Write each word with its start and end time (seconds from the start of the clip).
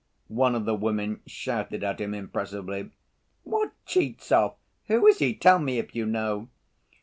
one 0.29 0.55
of 0.55 0.65
the 0.65 0.73
women 0.73 1.19
shouted 1.27 1.83
at 1.83 2.01
him 2.01 2.11
impressively. 2.15 2.89
"What 3.43 3.71
Tchizhov? 3.85 4.55
Who 4.87 5.05
is 5.05 5.19
he? 5.19 5.35
Tell 5.35 5.59
me, 5.59 5.77
if 5.77 5.93
you 5.95 6.07
know." 6.07 6.49